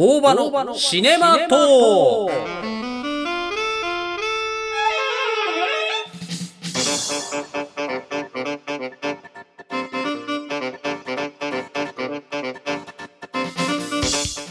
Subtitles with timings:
[0.00, 0.32] 大場
[0.64, 2.30] のシネマトー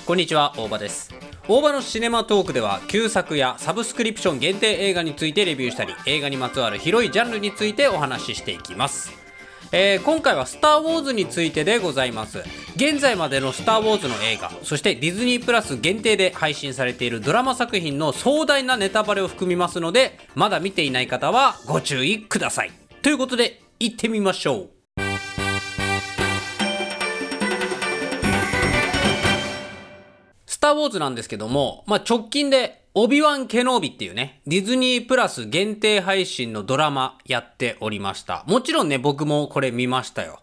[0.05, 1.13] こんにちは大場です。
[1.47, 9.26] 大場のシネマトークでは旧作やサブスクリプション限定映画についてレビューしたり映画にまつわる広いジャンルについてお話ししていきます。
[9.73, 12.43] えー、今回は「スター・ウォーズ」についてでございます。
[12.75, 22.71] 現在までの「スター・ウォーズ」の映画そしてディズニープラス限定で配信されているドラマ作品の壮大なネタバレを含みますのでまだ見ていない方はご注意ください。
[23.01, 24.69] ということで行ってみましょう。
[30.45, 38.43] スター・ウォーズなんですけども、まあ、直近でオビワン・ケノービっていうね、ディズニープラス限定配信のドラマやっておりました。
[38.47, 40.39] もちろんね、僕もこれ見ましたよ。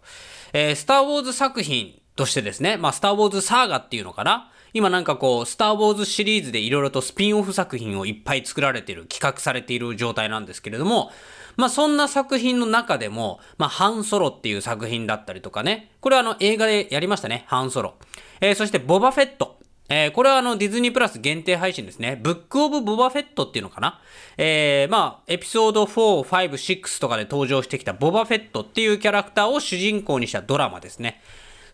[0.52, 11.10] えー、スター・ウォーズ作品としてですね、まあ、スター・ウォーズ・サーガっていうのかな今なんかこう、スター・ウォーズシリーズで色々とスピンオフ作品をいっぱい作られてる、企画されている状態なんですけれども、
[11.56, 17.94] まあそんな作品の中でも、まあハンソロっていう作品だったりとかね、これはあの映画でやりましたね、ハンソロ。
[18.40, 19.53] えー、そしてボバフェット。
[19.88, 22.18] えー、これはあのディズニープラス限定配信ですね。
[22.22, 24.00] ブックオブ・ボバフェットっていうのかな？
[24.38, 31.20] えー、まあ、エピソード4、5、6とかで登場してきたボバフェットっていうキャラクターを主人公にしたドラマですね。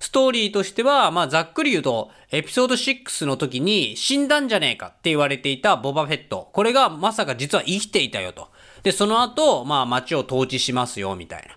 [0.01, 6.49] ストーリーとしては、まあ、ざっくり言うと、エピソード6の時に死んだんじゃねえかって言われていたボバフェット。
[6.53, 8.49] これがまさか実は生きていたよと。
[8.83, 11.55] で、その後、まあ、街を統治しますよ、みたいな。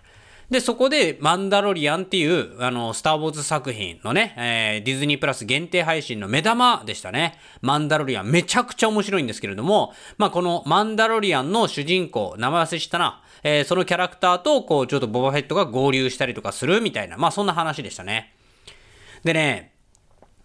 [0.50, 7.38] で、そこで、マンダロリアンっていう、あの、スター・ウォーズ作品のね、えー、ディズニープラス限定配信の目玉でしたね。
[7.62, 8.30] マンダロリアン。
[8.30, 13.22] めちゃくちゃ面白いんですけれども、まあ、このマンダロリアンの主人公、名前忘れしたな。
[13.42, 18.34] えー、そのキャラクターと、こう、ちょっとボバフェットが合流したりとかするみたいな、まあ、そんな話でしたね。
[19.24, 19.73] でね、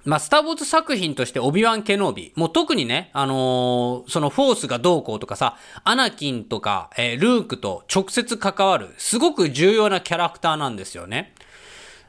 [0.06, 2.34] まあ、スター・ウォーズ作品としてオビワン・ケノービ。
[2.36, 11.34] もう特にね、あのー、そのフォースがどうこうとかさ、アナキンとか、えー、ルークと直接関わる、すごく重要なキャラクターなんですよね。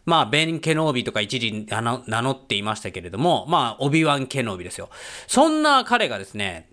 [0.06, 4.88] まあ、ベン・ケノービとか一時名乗っていましたけれども、まあ、オビワン・ケノービですよ。
[5.26, 6.68] そんな彼がですね、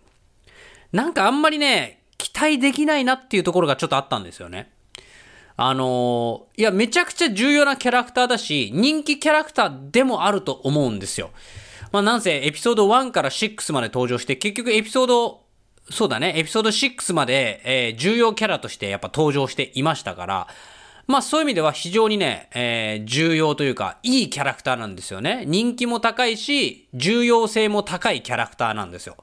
[0.92, 4.72] なんかあんまりね、期待できないなっていうところがちょっとあったんですよね。
[5.60, 11.32] あのー、いや、めちゃくちゃ重要なキャラクターだし、人気キャラクターでもあると思うんですよ。
[11.92, 15.42] まあ、なんせ、エピソード1から6まで登場して、結局エピソード、
[15.90, 20.48] そうだね、エピソード6まで、えー、重要キャラとしてやっぱ登場していましたから、
[21.08, 25.44] まあそういう意味では非常にね、えー、重要というか、いいキャラクターなんですよね。
[25.48, 29.16] 人気も高いし、重要性も高いキャラクターなんですよ。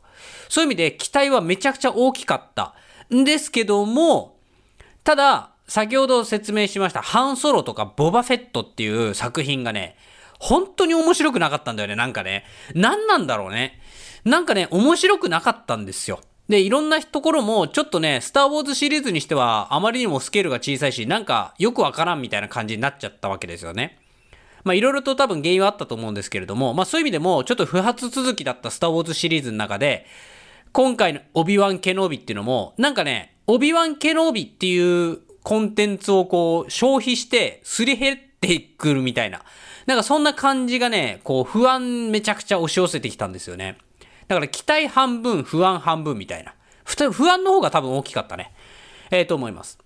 [0.49, 2.75] そういう意味で期待はめちゃくちゃ大きかった
[3.15, 4.39] んですけども、
[5.05, 9.97] ただ、先ほど説明しました、ハンソロとかボバフェットっていう作品がね、
[10.39, 12.45] 本当に面白くなかったんだよね、なんかね。
[12.75, 13.81] 何なんだろうね。
[14.25, 16.21] なんかね、面白くなかったんですよ。
[16.49, 23.99] で、いろんなところも、ちょっとね、スター・ウォーズシリーズにしては、あまりにもスケールが小さいし、なんか、よくわからんみたいな感じになっちゃったわけですよね。
[24.65, 30.05] まあ、いろいろと多分原因はあったと思うんですけれども、まあ、そういう意味でも、ちょっと不発続きだったスター・ウォーズシリーズの中で、
[30.73, 39.43] 今回のオビワン・ケノービっていうのも、なんかね、オビワン・ケノービっていうコンテンツをこう消費してすり減ってくるみたいな。
[39.87, 43.79] なんかそんな感じがね、こう不安めちゃくちゃ押し寄せてきたんですよね。
[44.27, 46.55] だから期待半分、不安半分みたいな。
[47.13, 48.53] 不安の方が多分大きかったね。
[49.11, 49.79] えー、と思います。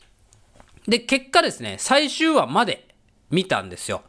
[0.86, 2.88] で、結果ですね、最終話まで
[3.30, 4.02] 見たんですよ。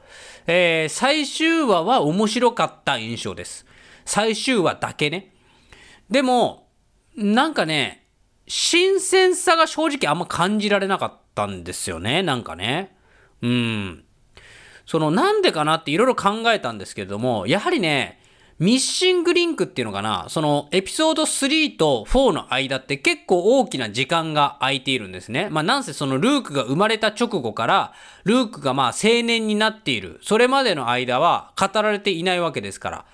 [0.46, 3.66] えー、最終話は面白かった印象です。
[4.06, 5.34] 最終話だけね。
[6.10, 6.68] でも、
[7.16, 8.08] なんかね、
[8.48, 12.96] 新鮮さが正直あんま感じられなかったんですよね、なんかね。
[13.42, 14.04] うん。
[14.86, 18.20] そのなんでかなっていろいろ考えたんですけれども、やはりね、
[18.58, 25.48] ミッシングリンクっていうのかな、そのエピソード3と4の間って結構大きな時間が空いているんですね。
[25.50, 27.94] まあなんせそのルークが生まれた直後から、
[28.26, 33.06] ルークがまあ青年になっている、それまでの間は語られていないわけですから。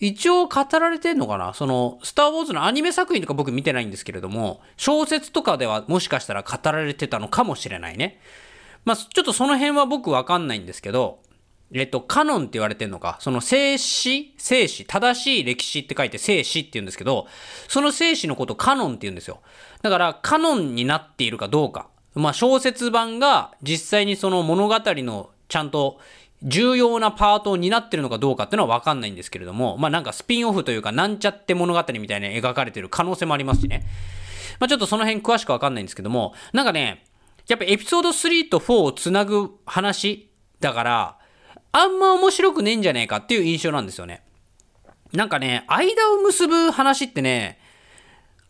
[0.00, 1.52] 一応語られてんのかな？
[1.54, 8.18] その、スター・ウォーズのアニメ作品とか僕見てないんですけれども、小説とかではもしかしたら語られてたのかもしれないね。
[8.84, 11.20] まあ、ちょっとその辺は僕わかんないんですけど、
[11.72, 17.26] えっと、カノンって言われてんのか、その静止、静止、正しい歴史って書いて静止って言うんですけど、
[17.68, 19.40] その静止のことカノンって言うんですよ。
[19.82, 21.88] だから、カノンになっているかどうか。
[22.14, 26.00] まあ、小説版が実際にその物語のちゃんと
[26.42, 33.84] 重要なパートを担ってるのかどうかっていうのはわかんないんですけれども、まあなんかスピンオフというかなんちゃって物語みたいな描かれてる可能性もありますしね。
[34.58, 37.04] まあちょっとその辺詳しくわかんないんですけども、なんかね、
[37.48, 41.18] やっぱエピソード3と4をつなぐ話だから、
[41.72, 44.22] あんま面白くねえんじゃねえかっていう印象なんですよね。
[45.12, 47.58] なんかね、間を結ぶ話ってね、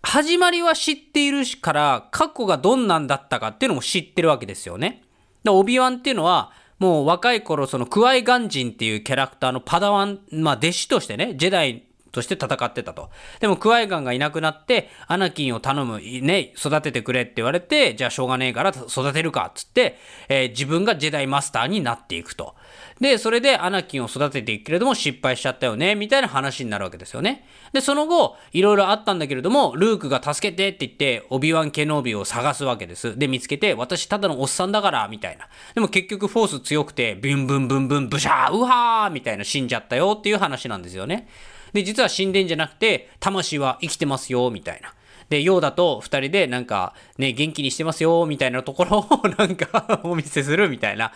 [0.03, 5.03] 始まりは知っているから、過去がどんなんだったかっていうのも知ってるわけですよね。
[5.45, 13.11] で、オビワンっていうのは、もう若い頃、そのクワイガンジンっていうキャラクターのパダワン、まあ弟子としてね、ジェダイとして戦ってたと。
[13.41, 19.99] でもクワイガンがいなくなって、アナキンを頼む、ね、育ててくれって言われて、じゃあしょうがねえから育てるか、っつって、
[20.29, 22.55] えー、自分がジェダイマスターになっていくと。
[23.01, 27.47] で、それでアナキンを育てていくけれども失敗しちゃったよね、みたいな話になるわけですよね。
[27.73, 33.19] で、その後、いろいろあったんだけれども、ルークが助けてって言って、オビワン・ケノービーを探すわけです。
[33.19, 35.49] で、見つけて、私ただのおっさんだから、みたいな。
[35.75, 41.29] でも結局フォース強くて、ビュンブンブンブンブシャー、ウハーみたいな死んじゃったよっていう話なんですよね。
[41.73, 44.95] で、実は死んでんじゃなくて、魂は生きてますよ、みたいな。
[45.29, 51.13] で、ようだと二人でなんかね、元気にしてますよ、みたいなところを なんかお見せするみたいな。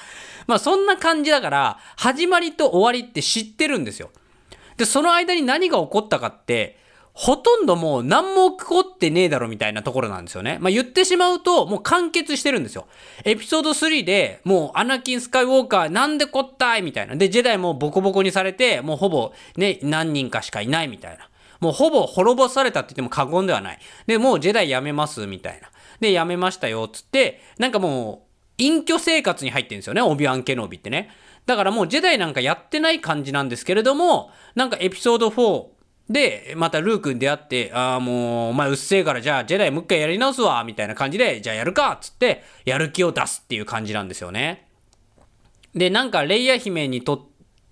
[0.47, 4.11] まあそんな感じだから、始まりと終わりって知ってるんですよ。
[4.77, 6.79] で、その間に何が起こったかって、
[7.15, 10.59] ほとんどもう何も起こってねえだろみたいなところなんですよね。
[10.61, 12.87] まあ、言ってしまうともう完結してるんですよ。
[13.25, 17.15] エピソード3でもうアナキン・スカイウォーカーなんでこったいみたいな。
[17.15, 21.29] で、ジェダイもボコボコにされてもうほぼね、何人かしかいないみたいな。
[21.61, 23.79] もうほぼ滅ぼされたって言っても過言ではない。
[24.07, 25.71] で、もうジェダイやめますみたいな。
[26.01, 31.11] で、やめましたよ、つって、なんかもう、隠居生活に入ってるんですよね、オビワン・ケノービってね。
[31.47, 35.74] だからもうジェダイなんかやってない感じなんですけれども、なんかエピソード4
[36.09, 44.69] で、またルークに出会って、ああ、もう、お前うっせえから、じゃあ、ジェダイもう一回やり直すわ、みたいな感じで、じゃあやるかつって、やる気を出すっていう感じなんですよね。
[45.75, 47.21] で、なんか、レイヤ姫にとっ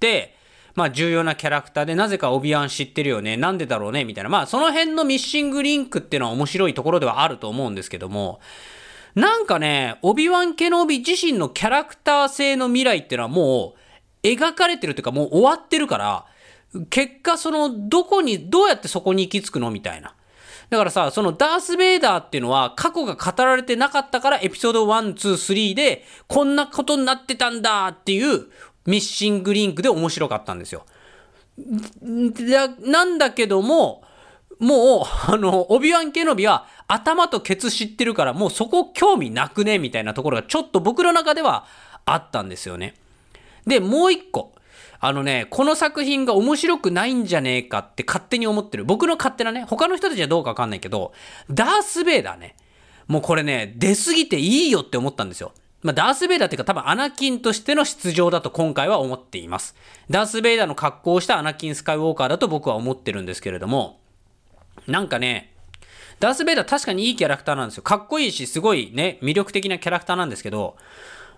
[0.00, 0.34] て、
[0.75, 4.31] まあ重要なキャラクターで、なぜかオビアン知ってるよね、なんでだろうね、みたいな。
[4.31, 8.40] まあその辺のミッシングリンクっていうのは面白いところではあると思うんですけども、
[9.14, 13.75] なんかね、オビワン・ケノビ自身のキャラクター性の未来っていうのはも
[14.23, 16.25] う描かれてるというかもう終わってるから、
[16.90, 19.70] 結果そのどこに、どうやってそこに行き着くの？
[19.70, 20.14] みたいな。
[20.70, 28.46] だからさ、そのダース・ベイダーっていうのは過去が語られてなかったからエピソード1、2、3でこんなことになってたんだっていう
[28.86, 30.86] ミッシングリンクで面白かったんですよ。
[32.80, 34.02] なんだけども、
[34.58, 39.78] もう、あの、オビワン・ケノビは頭とケツ知ってるから、もうそこ興味なくね？
[39.78, 41.66] みたいなところがちょっと僕の中では
[42.06, 42.94] あったんですよね。
[43.66, 44.54] で、もう一個。
[45.04, 48.84] あのね、この作品が面白くないんじゃねえかって勝手に思ってる。
[48.84, 51.12] 僕の勝手なね、他の人たちはどうかわかんないけど、
[51.50, 52.54] ダース・ベイダーね。
[53.08, 55.54] もうこれね、出すぎていいよって思ったんですよ。
[55.82, 59.75] まあ、ダース・ベイダーっていうか多分アナキンとしての出場だと今回は思っています。
[60.08, 63.98] ダース・ベイダーの格好をしたアナキン・スカイウォーカーだと僕は思ってるんですけれども、
[64.87, 65.52] なんかね、
[66.20, 67.82] ダース・ベイダー確かにいいキャラクターなんですよ。
[67.82, 70.76] かっこいいし、すごいね、魅力的なキャラクターなんですけど、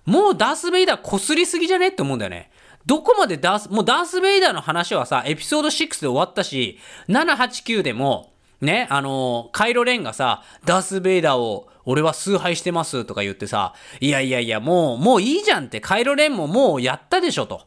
[0.05, 2.51] もうダース・ベイダー擦りすぎじゃねって思うんだよね。
[2.87, 6.79] どこまでダース、もうダース・ベイダーの話はさ、エピソード6で終わったし、
[7.09, 17.63] 7、8、9でも、ね、あの、カイロレンがさ、ダース・ベイダーを俺は崇拝してますとか言ってさ、いやいやいや、もう、もういいじゃんって、カイロレンももうやったでしょと。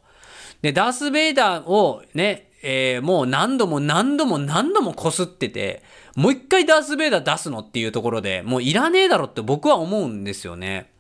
[0.61, 5.83] で、ダース・ベイダーをね、えー、もう何度も何度も何度も擦ってて、
[6.15, 10.91] もう一回ダース・ベイダー出すのっていうところで、もういらねえだろって僕は思うんですよね。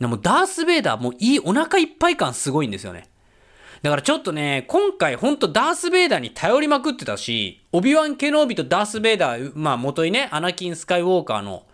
[0.00, 3.08] でもダース・ベイダーもういい、お腹いっぱい感すごいんですよね。
[3.82, 11.64] だからちょっとね、今回ほんとダース・ベイダーに頼りまくってたし、オビワン・ケノービとダース・ベイダー、まあ元にね、アナキン・スカイウォーカーの。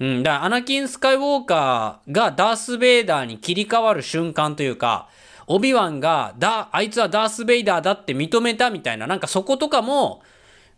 [0.00, 5.08] うん、だからアナキン・スカイウォーカーがダース・ベイダーに切り替わる瞬間というか、
[5.46, 10.22] オビワンが、だ、あいつはダース・ベイダーだって認めたみたいな、なんかそことかも、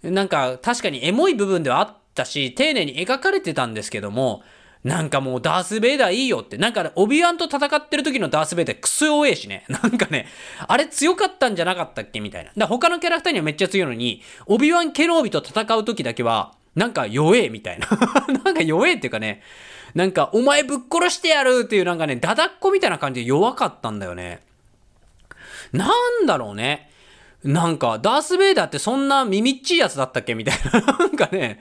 [0.02, 4.42] なんか確かにエモい部分ではあったし、丁寧に描かれてたんですけども、
[4.84, 6.58] なんかもうダース・ベイダーいいよって。
[6.58, 9.64] なんか、オビワンと戦ってる時のダース・ベイダークソ弱えしね。
[9.70, 10.26] なんかね、
[10.66, 12.50] あれ強かったんじゃなかったっけみたいな。
[12.56, 17.86] だ他のキャラクターにはめっちゃ強いのに、オビワン・ケノービと戦う時だけは、なんか弱えみたいな。
[18.44, 19.42] なんか弱えっていうかね、
[19.94, 24.40] なんかお前ぶっ殺してやるっていうなんかね、ダダっ子みたいな感じで弱かったんだよね。
[25.72, 25.88] な
[26.22, 26.90] んだろうね。
[27.44, 30.80] なんか、ダース・ベイダーってそんな耳っちいやつだったっけみたいな。
[30.98, 31.60] なんかね、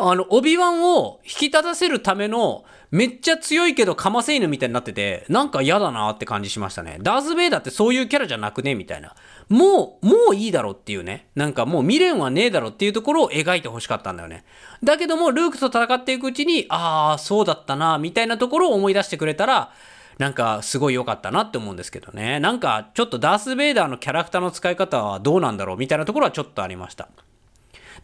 [0.00, 6.98] あの、オビワンを引き立たせるための、めっちゃ強いけどかませ犬みたいになってて、なんか嫌だなって感じしましたね。
[7.02, 9.14] ダース・ベイダーってそういうキャラじゃなくねみたいな。
[9.48, 11.28] もう、もういいだろっていうね。
[11.34, 14.44] なんかもう未練はねえだろっていうところを描いて欲しかったんだよね。
[14.84, 19.72] だけども、ルークと戦っていくうちに、ああ、そうだったな、みたいなところを思い出してくれたら、
[20.18, 22.40] なんかすごい良かったなって思うんですけどね。
[22.40, 27.08] なんかちょっとダース・ベイダーのキャラクターの使い方はどうなんだろうみたいなところはちょっとありました。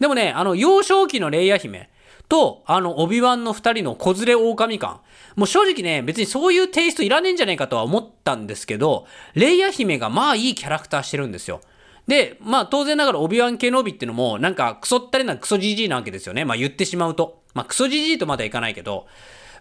[0.00, 1.90] でもね、あの幼少期のレイヤ姫
[2.28, 5.00] と、あの、オビワンの二人の子連れ狼感。
[5.36, 11.60] もう正直ね、別にそういうテイストいらねえんじゃねえかとは思ったんですけど、レイヤ姫がまあいいキャラクターしてるんですよ。
[12.06, 16.44] で、まあ当然ながらオビワン・ケノビっていうのも、なんかクソったれなクソじじいなわけですよね。
[16.44, 17.42] まあ言ってしまうと。
[17.54, 19.06] まあクソじじいとまだいかないけど、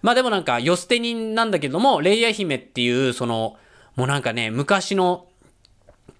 [0.02, 3.56] まあでもなんか、よ捨て人なんだけども、レイヤ姫っていう、その、
[3.96, 5.28] もうなんかね、昔の、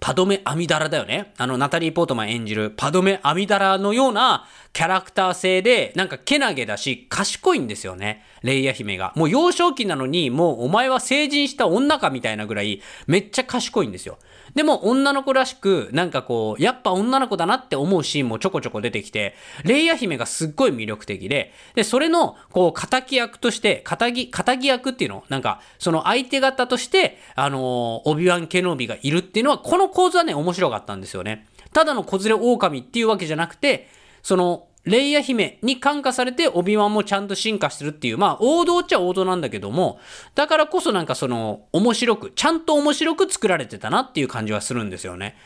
[0.00, 1.32] パドメ・アミダラだよね。
[1.38, 8.24] あの、ナタリー・ポートマン演じるパドメ・アミダラのようなキャラクター性で、なんかけなげだし、賢いんですよね。
[8.42, 9.12] レイヤ姫が。
[9.16, 14.18] もう幼少期なのに、もうお前は成人した女かみたいなぐらい、めっちゃ賢いんですよ。
[14.54, 19.34] でも女の子らしく、なんかこう、やっぱ女の子だなって思うシーンもちょこちょこ出てきて、
[19.64, 31.46] レイヤ姫がすっごい魅力的で、で、それの、こう、仇役として、仇、仇役っていうのなんか、その相手方として、あのー、オビワン・ケノービがいるっていうのは、この構図はね、面白かったんですよね。
[31.72, 33.88] ただの子連れ狼っていうわけじゃなくて、
[34.22, 39.98] その、レイヤ姫に感化されて、オビワンもちゃんと進化してるっていう、まあ、王道っちゃ王道なんだけども、
[40.34, 45.36] だからこそなんかその、面白く、ちゃんと面白く作られてたなっていう感じはするんですよね。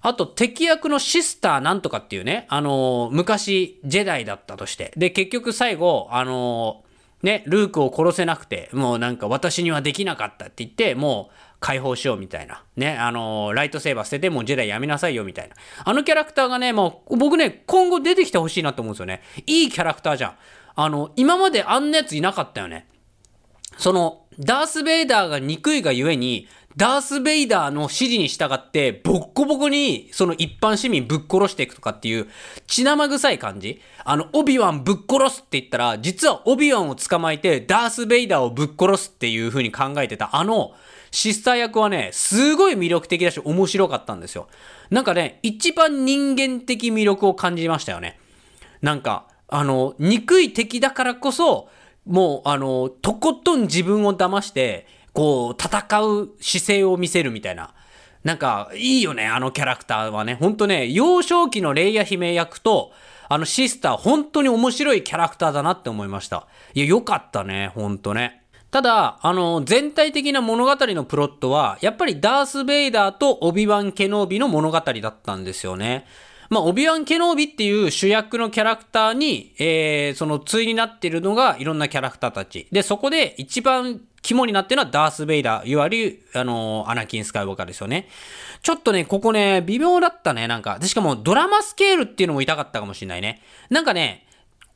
[0.00, 4.92] あと、敵役のシスターなんとかっていうね、あのー、昔、ジェダイだったとして。
[4.96, 12.64] で、結局最後、あのー、ね、ルークを殺せなくて、もうなんか私にはできなかったって言って、もう、解放しようみたいな。
[12.76, 15.56] ね、あのー、ライトセーバー捨ててもうジェダイやめなさいよみたいな。
[15.84, 19.22] あのキャラクターがね、もう僕ね、今後出てきてほしいなと思うんですよね。
[19.46, 20.36] いいキャラクターじゃん。
[20.74, 22.86] あの、今まであんなやついなかったよね。
[23.78, 32.28] その、ダース・ベイダーが憎いがゆえに、ダース・ベイダーの指示に従って、ボッコボコに、その一般市民ぶっ殺していくとかっていう、
[32.66, 40.74] 血生臭い感じあの、オビワンぶっ殺すって言ったら、実はオビワンを捕まえて、ダース・ベイダーをぶっ殺すっていう風に考えてた、あの、
[41.16, 44.48] シスター役はね、すごい魅力的だし面白かったんですよ。
[44.90, 48.20] なんかね、一番人間的魅力を感じましたよね。
[48.82, 51.70] なんか、あの、憎い敵だからこそ、
[52.04, 57.72] もう、あの、とことん自分を騙して、こう、戦う姿勢を見せるみたいな。
[58.22, 60.34] なんか、いいよね、あのキャラクターはね。
[60.34, 62.92] ほんとね、幼少期のレイヤ姫役と、
[63.30, 66.46] あのシスター、本当に面白いキャラクターだなって思いました。
[66.74, 68.42] いや、よかったね、ほんとね。
[68.70, 76.06] ただ、あの、全体的な物語のプロットは、やっぱりダース・ベイダーとオビワン・ケノービの物語だったんですよね。
[76.50, 82.68] まあ、オビワン・ケノービっていう主役のキャラクターに、えー、その対になっているのがいろんなキャラクターたち。
[82.70, 88.08] で、そこで一番肝になってるのはダース・ベイダー、いわゆる、あの、アナキン・スカイウォーカーですよね。
[88.62, 90.78] ちょっとね、ここね、微妙だったね、なんか。
[90.78, 93.40] で、しかもドラマスケールっていうのも痛かったかもしれないね。
[93.70, 94.25] なんかね、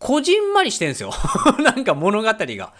[0.00, 1.12] こじんまりしてんすよ。
[1.62, 2.72] なんか物語が。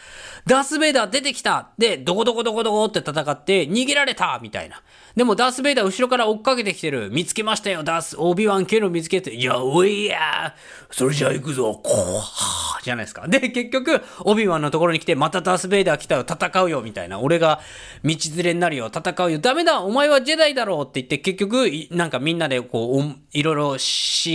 [0.47, 4.81] ダース・ベイダー出てきたで、どこどこどこどこって戦って逃げられたみたいな。
[5.15, 7.11] でもダース・ベイダー後ろから追っかけてきてる。
[7.11, 9.35] 見つけましたよ、ダース、オービワン系の見つけて。
[9.35, 10.55] いや、おいや
[10.91, 11.79] それじゃあ行くぞ。
[11.83, 13.29] こう、はぁ、じゃないですか。
[13.29, 17.21] で、結局、オビワンのところに来て、またダース・ベイダー来たよ、戦うよ、みたいな。
[17.21, 17.61] 俺が
[18.03, 19.39] 道連れになるよ、戦うよ。
[19.39, 23.79] ダメだ、お前はジェダイだろうって言って、結局、なんかみんなでこう、いろいろ思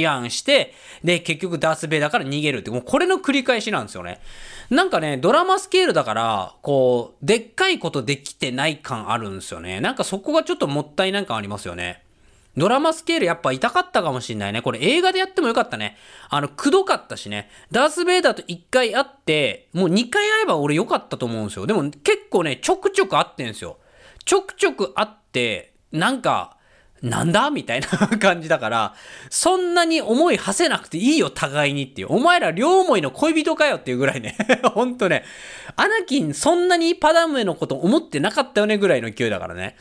[0.09, 0.73] 案して、
[1.03, 4.19] で、結局ダース・ベイダーから逃げるって、もうこれの繰り返しなんですよね。
[4.69, 9.79] なんかね、ドラマスケールだから、こう、でっかいことできてない感あるんですよね。
[9.79, 12.03] なんかそこがちょっともったいない感ありますよね。
[12.57, 14.61] ドラマスケールやっぱ痛かったかもしんないね。
[14.61, 15.97] これ映画でやってもよかったね。
[16.29, 17.49] あの、くどかったしね。
[17.71, 21.67] ダース・ベイダーと1回会って、もう2回会えば俺良かったと思うんですよ。
[21.67, 23.77] でも結構ね、ちょくちょく会ってんすよ。
[24.23, 26.57] ちょくちょく会って、なんか、
[27.01, 27.49] なんだ？
[27.51, 27.87] みたいな
[28.17, 28.95] 感じだから、
[29.29, 32.07] そんなに思い馳せなくていいよ、互いにっていう。
[32.09, 34.35] お前ら両思いの恋人かよっていうぐらいね。
[34.73, 35.23] ほんとね。
[35.75, 39.75] アナキンそんなにパダムへのこと思ってなかったよねぐらいの勢いだからね。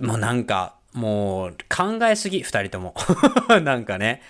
[0.00, 2.94] もうなんか、もう考えすぎ、二人とも。
[3.62, 4.22] なんかね。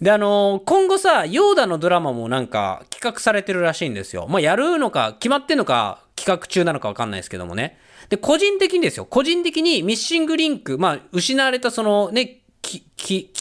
[0.00, 4.26] で、あのー、今後さ、ヨーダのドラマもなんか企画されてるらしいんですよ。
[4.28, 7.78] まあ、やるのか、決まってんのか、企画中なのかわかんないですけどもね。
[8.08, 12.40] で、個人的にですよ、個人的にミッシングリンク、まあ、失われたそのね、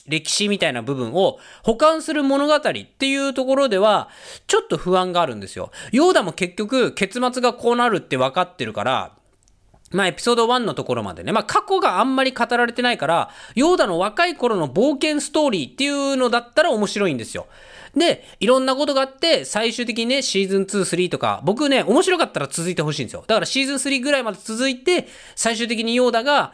[0.08, 4.10] 歴史みたいな部分を保管する物語っていうところでは、
[4.48, 5.72] ちょっと不安があるんですよ。
[5.92, 9.14] ヨーダも結局、結末がこうなるって分かってるから、
[9.92, 11.32] まあ、エピソード1のところまでね。
[11.32, 17.48] まあ、過去があんまり語られてないから、ヨーダの若い頃の冒険ストーリーっていうのだったら面白いんですよ。
[17.96, 23.24] で、いろんなことがあって、最終的にね、シーズン2、3とか、僕ね、面白かったら続いてほしいんですよ。
[23.28, 26.54] だからシーズン3ぐらいまで続いて、最終的にヨーダが、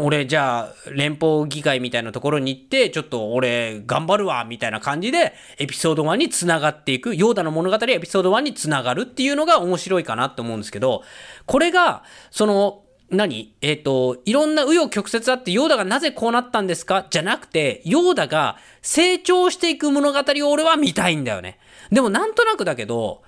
[0.00, 11.02] 俺、じゃあ、連邦議会みたいなところに行って、ちょっと俺、頑張るわ、みたいな感じで、エピソード1に繋がっていく、ヨーダの物語エピソード1に繋がるっていうのが面白いかなって思うんですけど、
[11.46, 13.54] これが、その、何？
[13.60, 17.06] えっ、ー、と、いろんな紆余曲折あって、ヨーダがなぜこうなったんですか？
[17.10, 21.58] じゃなくて、ヨーダが成長していく物語を俺は見たいんだよね。
[21.90, 23.22] でもなんとなくだけど、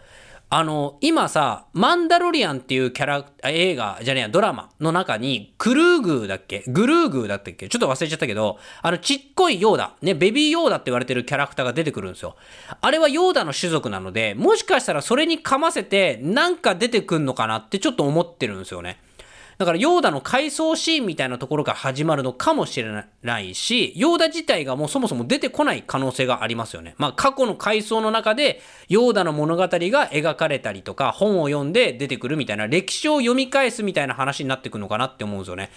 [0.51, 6.63] あの、今さ、マンダロリアンっていうキャラ、映画、じゃねえや、ドラマの中に、クルーグーだっけ？
[6.69, 7.69] グルーグーだったっけ？
[7.69, 12.37] ちょっと忘れちゃったけど、あの、ちっこいヨーダ、ね、ベビーヨーダって言われてるキャラクターが出てくるんですよ。
[12.81, 19.01] あれはヨーダの種族なので、もしかしたらそれにかませて、なんか出てくんのかなってちょっと思ってるんですよね。
[19.59, 26.95] だからヨーダの回想シーンみたいなところが始まるのかもしれないし、ヨーダ自体がもうそもそも出てこない可能性がありますよね。
[26.99, 35.71] まあ過去の回想の中でヨーダの物語が描かれたりとか、本を読んで出てくるみたいな歴史を読み返すみたいな話になってくのかなって思うんですよね。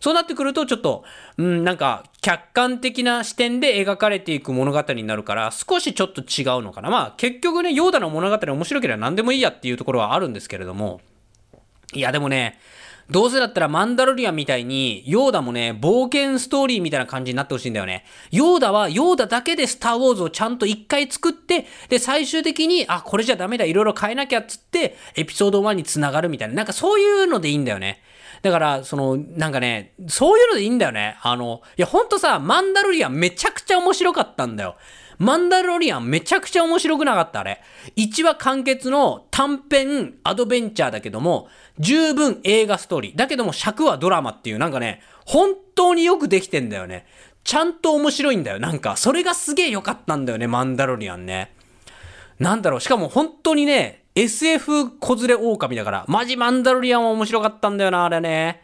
[0.00, 1.04] そうなってくると、ちょっと、
[1.38, 6.90] うん、なんか、客観的な視点で描かれていく物語になるから、少しちょっと違うのかな。
[6.90, 11.00] まあ、結局ね、ヨーダの物語面白ければ何でもいいやっていうところはあるんですけれども、
[11.94, 12.58] いや、でもね、
[13.10, 18.04] どうせだったらマンダロリアンみたいに、ヨーダもね、冒険ストーリーみたいな感じになってほしいんだよね。
[18.32, 26.54] ヨーダはヨーダだけでスターウォーズをちゃんと一回作って、で、最終的に、あ、これじゃダメだ、いろいろ変えなきゃっつって、エピソード1に繋がるみたいな。
[26.54, 28.02] なんかそういうのでいいんだよね。
[28.42, 31.16] だから、その、なんかね、そういうのでいいんだよね。
[31.22, 34.76] あの、いや、ほんとさ、マンダロリアンめちゃくちゃ面白かったんだよ。
[35.18, 37.62] マンダロリアンめちゃくちゃ面白くなかった、あれ。
[37.96, 43.16] 1話完結の短編アドベンチャーだけども、十分映画ストーリー。
[43.16, 47.06] だけども尺はドラマっていう、なんかね、本当によくできてんだよね。
[47.44, 48.58] ちゃんと面白いんだよ。
[48.58, 51.52] なんか、それがすげえ良かったんだよね、マンダロリアンね。
[52.38, 58.62] なんだろう、しかも本当にね、SF 子連れ狼だから、マジマンダロリアンは面白かったんだよな、あれね。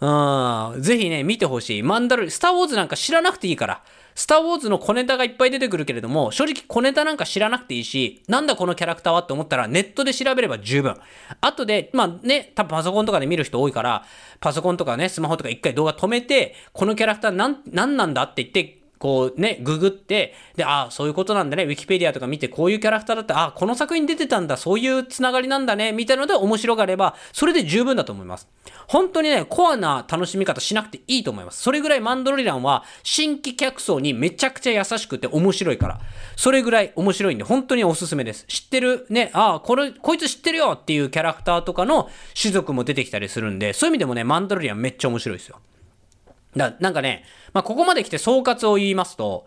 [0.00, 1.82] うん、ぜひね、見てほしい。
[1.82, 3.82] マンダロリアン、スターウォーズなんか知らなくていいから。
[4.14, 10.96] スター・ウォーズの小ネタがいっぱい出てくるけれども、正直小ネタなんか知らなくていいし、なんだこのキャラクターはって思ったらネットで調べれば十分。
[11.40, 14.04] あとで、まあね、多分パソコンとかで見る人多いから、
[14.40, 21.64] パソコンとかね、スマホとか一回動画止めて、このキャラクターなん、なんなんだって言って、こうね、ググって、で、ああ、そういうことなんだね。
[21.64, 28.46] ウィキペディアとか見て、こういうキャラクターだって、ああ、この作品出てたんだ、そういうつながりなんだね、みたいなので面白がれば、それで十分だと思います。
[28.86, 31.60] 本当にね、コアな楽しみ方しなくていいと思います。
[31.60, 36.00] それぐらいマンドロリランは、新規客層にめちゃくちゃ優しくて面白いから。
[36.36, 38.44] それぐらい面白いんで、本当におすすめです。
[38.46, 42.08] 知ってる、ね、ああ、これ、こいつ知ってるよっていうキャラクターとかの
[42.40, 45.58] 種族も出てきたりするんで、そういう意味でもね、マンドロリアンめっちゃ面白いですよ。
[46.56, 49.46] だなんかね、まあ、ここまで来て総括を言いますと、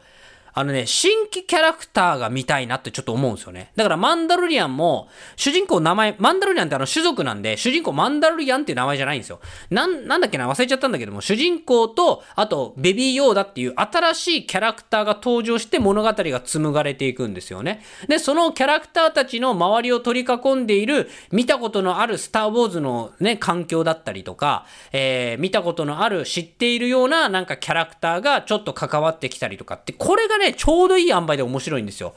[0.58, 3.74] あのね、新規キャラクターが見たいなってちょっと思うんですよね。
[3.76, 9.42] だからマンダロリアンも、主人公名前、マンダロリアンってあの種族なんで、主人公マンダロリアンっていう名前じゃないんですよ。
[9.70, 17.84] なん、なんだっけな忘れちゃったんだけども、主人公と、あと、ベビーヨーダっていう新しいキャラクターが登場して物語が紡がれていくんですよね。
[18.08, 32.14] で、そのキャラクターたちの周りを取り囲んでいる、見たことのあるスター・ウォーズのね、環境だったりとか、えー、見たことのある、知っているようななんかキャラクターがちょっと関わってきたりとかって、これがね、ちょうどいい塩梅で面白いんですよ。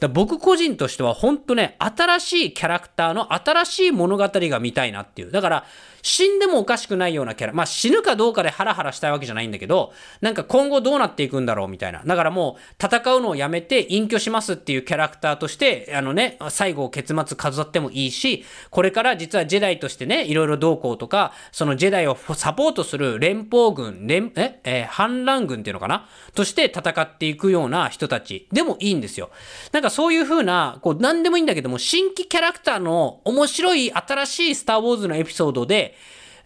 [0.00, 5.30] だ僕個人としては本当ね、新しいキャラクターの新しい物語が見たいなっていう。
[5.30, 5.64] だから、
[6.02, 7.52] 死んでもおかしくないようなキャラ。
[7.52, 12.02] まあ死ぬかどうかでハラハラしたいわけじゃないんだけど、なんか今後どうなっていくんだろうみたいな。
[12.04, 26.08] だからもう戦うのをやめて隠居しますっていうキャラクターとして、あのね、最後結末飾ってもいいし、これから実はジェダイとしてね、いろいろ同行とか、そのジェダイをサポートする連邦軍、連、え、えー、反乱軍っていうのかな？
[26.34, 29.30] として戦っていくような人たちでもいいんですよ。
[29.70, 35.91] なんかそういう風な、こう何でもいいんだけども、新規キャラクターの面白い新しいスターウォーズのエピソードで、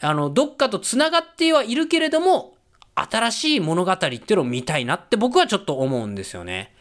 [0.01, 2.55] あの、どっかと繋がってはいるけれども、
[2.95, 6.73] 新しい物語っていうのを見たいなって僕はちょっと思うんですよね。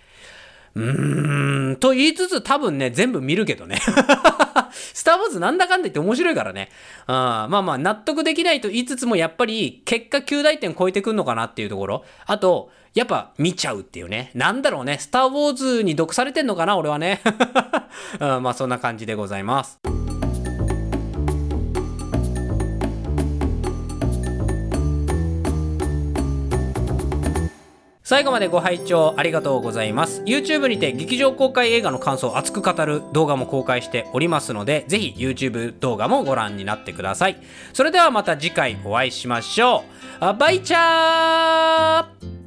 [0.75, 3.79] うーん、と言いつつ多分ね、全部見るけどね。
[4.93, 6.69] スター・ウォーズなんだかんだ言って面白いからね。
[7.07, 12.03] あまあまあ、納得できないと言いつつも、やっぱり、結果9大点超えてくんのかなっていうところ。
[12.25, 14.31] あと、やっぱ見ちゃうっていうね。
[14.33, 14.97] なんだろうね。
[14.99, 17.21] スター・ウォーズに毒されてんのかな俺はね。
[18.19, 20.04] まあそんな感じでございます。
[28.15, 30.21] 最後までご拝聴ありがとうございます。
[30.21, 37.35] YouTube にて劇場公開映画の感想を熱く語る動画も公開しておりますので、ぜひ YouTube 動画もご覧になってください。
[37.73, 39.83] それではまた次回お会いしましょ
[40.21, 40.33] う。
[40.33, 42.44] バイチャー